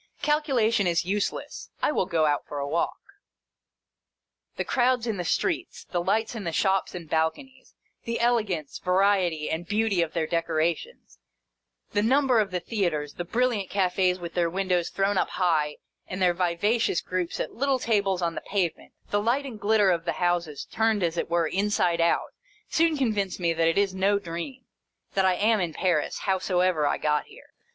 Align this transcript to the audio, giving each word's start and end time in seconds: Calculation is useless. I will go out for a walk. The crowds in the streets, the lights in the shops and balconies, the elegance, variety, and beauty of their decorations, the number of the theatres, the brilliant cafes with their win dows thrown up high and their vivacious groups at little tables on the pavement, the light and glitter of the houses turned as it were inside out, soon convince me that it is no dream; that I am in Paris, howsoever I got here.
Calculation 0.23 0.87
is 0.87 1.05
useless. 1.05 1.69
I 1.79 1.91
will 1.91 2.07
go 2.07 2.25
out 2.25 2.47
for 2.47 2.57
a 2.57 2.67
walk. 2.67 2.97
The 4.55 4.65
crowds 4.65 5.05
in 5.05 5.17
the 5.17 5.23
streets, 5.23 5.83
the 5.91 6.01
lights 6.01 6.33
in 6.33 6.43
the 6.43 6.51
shops 6.51 6.95
and 6.95 7.07
balconies, 7.07 7.75
the 8.05 8.19
elegance, 8.19 8.79
variety, 8.79 9.47
and 9.47 9.67
beauty 9.67 10.01
of 10.01 10.13
their 10.13 10.25
decorations, 10.25 11.19
the 11.91 12.01
number 12.01 12.39
of 12.39 12.49
the 12.49 12.59
theatres, 12.59 13.13
the 13.13 13.23
brilliant 13.23 13.69
cafes 13.69 14.17
with 14.17 14.33
their 14.33 14.49
win 14.49 14.69
dows 14.69 14.89
thrown 14.89 15.19
up 15.19 15.29
high 15.29 15.77
and 16.07 16.19
their 16.19 16.33
vivacious 16.33 16.99
groups 17.01 17.39
at 17.39 17.53
little 17.53 17.77
tables 17.77 18.23
on 18.23 18.33
the 18.33 18.41
pavement, 18.41 18.93
the 19.11 19.21
light 19.21 19.45
and 19.45 19.59
glitter 19.61 19.91
of 19.91 20.05
the 20.05 20.13
houses 20.13 20.65
turned 20.65 21.03
as 21.03 21.15
it 21.15 21.29
were 21.29 21.45
inside 21.45 22.01
out, 22.01 22.33
soon 22.69 22.97
convince 22.97 23.39
me 23.39 23.53
that 23.53 23.67
it 23.67 23.77
is 23.77 23.93
no 23.93 24.17
dream; 24.17 24.65
that 25.13 25.25
I 25.25 25.35
am 25.35 25.59
in 25.61 25.73
Paris, 25.75 26.21
howsoever 26.21 26.87
I 26.87 26.97
got 26.97 27.25
here. 27.25 27.53